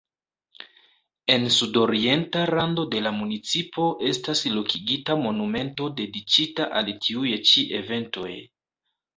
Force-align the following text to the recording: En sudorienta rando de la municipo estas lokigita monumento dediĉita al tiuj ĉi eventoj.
En 1.33 1.43
sudorienta 1.55 2.45
rando 2.51 2.85
de 2.95 3.03
la 3.09 3.13
municipo 3.17 3.87
estas 4.13 4.43
lokigita 4.55 5.19
monumento 5.27 5.93
dediĉita 6.01 6.71
al 6.81 6.93
tiuj 7.07 7.39
ĉi 7.53 7.69
eventoj. 7.83 8.35